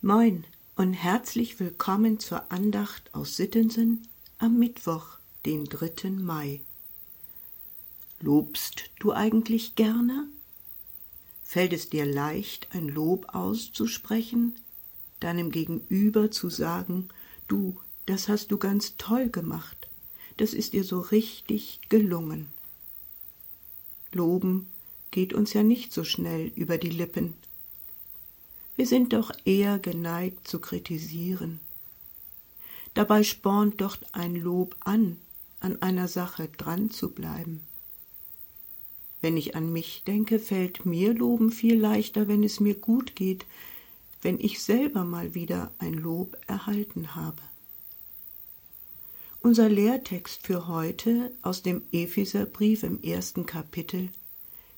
[0.00, 0.44] Moin
[0.76, 4.06] und herzlich willkommen zur Andacht aus Sittensen
[4.38, 6.10] am Mittwoch, den 3.
[6.10, 6.60] Mai.
[8.20, 10.28] Lobst du eigentlich gerne?
[11.42, 14.54] Fällt es dir leicht, ein Lob auszusprechen,
[15.18, 17.08] deinem Gegenüber zu sagen,
[17.48, 17.76] du,
[18.06, 19.88] das hast du ganz toll gemacht,
[20.36, 22.52] das ist dir so richtig gelungen.
[24.12, 24.68] Loben
[25.10, 27.34] geht uns ja nicht so schnell über die Lippen.
[28.78, 31.58] Wir sind doch eher geneigt zu kritisieren.
[32.94, 35.16] Dabei spornt doch ein Lob an,
[35.58, 37.62] an einer Sache dran zu bleiben.
[39.20, 43.46] Wenn ich an mich denke, fällt mir Loben viel leichter, wenn es mir gut geht,
[44.22, 47.42] wenn ich selber mal wieder ein Lob erhalten habe.
[49.40, 54.10] Unser Lehrtext für heute aus dem Epheserbrief im ersten Kapitel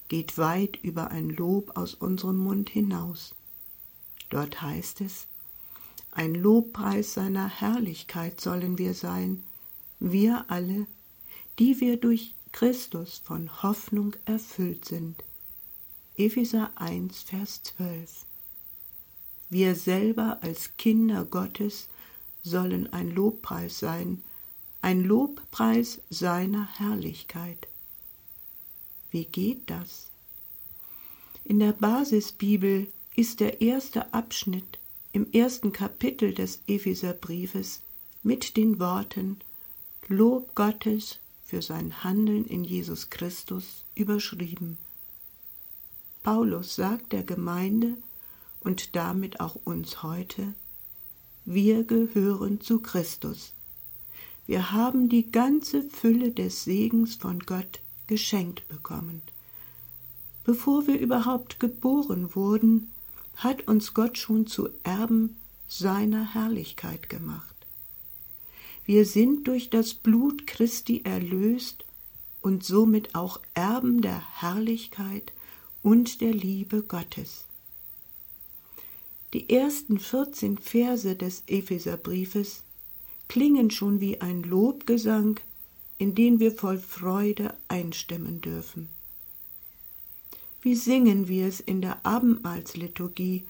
[0.08, 3.34] geht weit über ein Lob aus unserem Mund hinaus.
[4.30, 5.26] Dort heißt es,
[6.12, 9.44] ein Lobpreis seiner Herrlichkeit sollen wir sein,
[10.00, 10.86] wir alle,
[11.58, 15.22] die wir durch Christus von Hoffnung erfüllt sind.
[16.16, 18.26] Epheser 1, Vers 12.
[19.50, 21.88] Wir selber als Kinder Gottes
[22.42, 24.22] sollen ein Lobpreis sein,
[24.80, 27.68] ein Lobpreis seiner Herrlichkeit.
[29.10, 30.08] Wie geht das?
[31.44, 32.88] In der Basisbibel
[33.20, 34.78] ist der erste Abschnitt
[35.12, 37.82] im ersten Kapitel des Epheserbriefes
[38.22, 39.40] mit den Worten
[40.08, 44.78] Lob Gottes für sein Handeln in Jesus Christus überschrieben.
[46.22, 47.98] Paulus sagt der Gemeinde
[48.60, 50.54] und damit auch uns heute,
[51.44, 53.52] wir gehören zu Christus.
[54.46, 59.20] Wir haben die ganze Fülle des Segens von Gott geschenkt bekommen.
[60.42, 62.88] Bevor wir überhaupt geboren wurden,
[63.40, 67.54] hat uns Gott schon zu Erben seiner Herrlichkeit gemacht.
[68.84, 71.84] Wir sind durch das Blut Christi erlöst
[72.42, 75.32] und somit auch Erben der Herrlichkeit
[75.82, 77.46] und der Liebe Gottes.
[79.32, 82.62] Die ersten vierzehn Verse des Epheserbriefes
[83.28, 85.40] klingen schon wie ein Lobgesang,
[85.98, 88.88] in den wir voll Freude einstimmen dürfen.
[90.62, 93.44] Wie singen wir es in der Abendmahlsliturgie?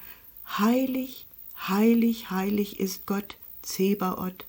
[0.59, 1.27] Heilig,
[1.69, 4.45] heilig, heilig ist Gott, Zebaoth.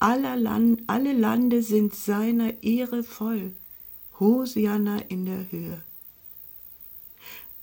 [0.00, 3.52] Land, alle Lande sind seiner Ehre voll.
[4.18, 5.82] Hosianna in der Höhe.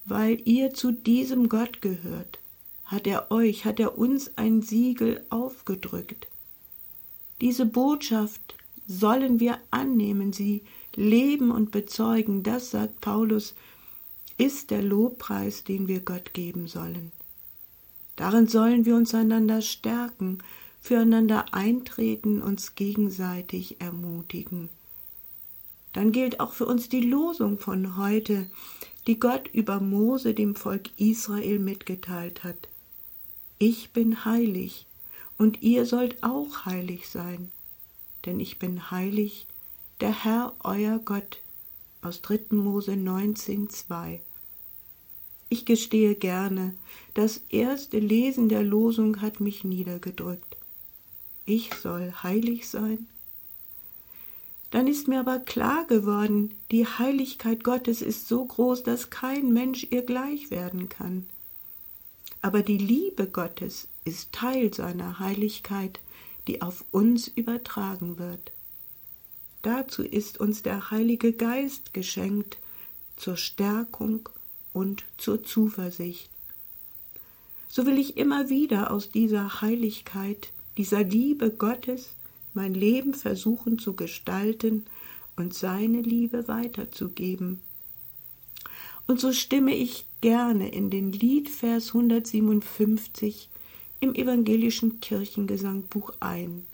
[0.06, 2.40] Weil ihr zu diesem Gott gehört,
[2.86, 6.28] hat er euch, hat er uns ein Siegel aufgedrückt.
[7.42, 8.56] Diese Botschaft
[8.88, 10.62] sollen wir annehmen, sie
[10.96, 13.56] leben und bezeugen, das sagt Paulus
[14.38, 17.12] ist der Lobpreis, den wir Gott geben sollen.
[18.16, 20.40] Darin sollen wir uns einander stärken,
[20.82, 24.70] füreinander eintreten, uns gegenseitig ermutigen.
[25.94, 28.48] Dann gilt auch für uns die Losung von heute,
[29.08, 32.68] die Gott über Mose dem Volk Israel mitgeteilt hat.
[33.60, 34.88] Ich bin heilig,
[35.38, 37.52] und ihr sollt auch heilig sein,
[38.26, 39.46] denn ich bin heilig,
[40.00, 41.43] der Herr euer Gott,
[42.04, 42.56] aus 3.
[42.56, 44.20] Mose 19,2.
[45.50, 46.74] Ich gestehe gerne,
[47.14, 50.58] das erste Lesen der Losung hat mich niedergedrückt.
[51.46, 53.08] Ich soll heilig sein?
[54.72, 59.86] Dann ist mir aber klar geworden, die Heiligkeit Gottes ist so groß, dass kein Mensch
[59.92, 61.28] ihr gleich werden kann.
[62.42, 66.00] Aber die Liebe Gottes ist Teil seiner Heiligkeit,
[66.48, 68.52] die auf uns übertragen wird.
[69.64, 72.58] Dazu ist uns der Heilige Geist geschenkt,
[73.16, 74.30] zur Stärkung
[74.74, 76.30] und zur Zuversicht.
[77.70, 82.14] So will ich immer wieder aus dieser Heiligkeit, dieser Liebe Gottes
[82.54, 84.86] mein Leben versuchen zu gestalten
[85.38, 87.62] und seine Liebe weiterzugeben.
[89.08, 93.50] Und so stimme ich gerne in den Liedvers 157
[94.02, 96.66] im evangelischen Kirchengesangbuch ein.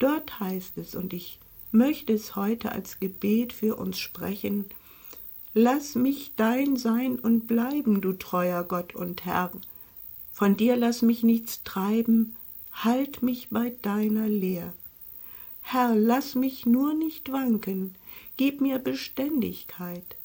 [0.00, 1.38] Dort heißt es, und ich
[1.74, 4.66] möchte es heute als Gebet für uns sprechen.
[5.52, 9.50] Lass mich dein sein und bleiben, du treuer Gott und Herr.
[10.32, 12.34] Von dir lass mich nichts treiben,
[12.72, 14.72] halt mich bei deiner Lehr.
[15.62, 17.94] Herr, lass mich nur nicht wanken,
[18.36, 20.16] gib mir Beständigkeit.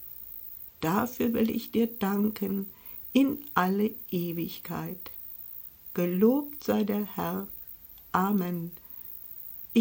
[0.81, 2.67] Dafür will ich dir danken
[3.13, 5.11] in alle Ewigkeit.
[5.93, 7.47] Gelobt sei der Herr.
[8.11, 8.71] Amen.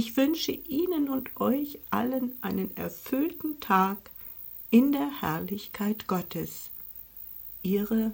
[0.01, 4.13] Ich wünsche Ihnen und euch allen einen erfüllten Tag
[4.71, 6.71] in der Herrlichkeit Gottes.
[7.65, 8.13] Ihre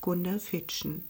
[0.00, 1.04] Gunda Fitschen